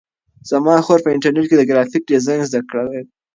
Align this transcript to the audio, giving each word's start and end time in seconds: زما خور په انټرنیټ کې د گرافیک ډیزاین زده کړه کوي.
زما 0.49 0.75
خور 0.85 0.99
په 1.03 1.09
انټرنیټ 1.15 1.45
کې 1.49 1.55
د 1.57 1.63
گرافیک 1.69 2.03
ډیزاین 2.11 2.41
زده 2.49 2.59
کړه 2.69 2.81
کوي. 2.89 3.01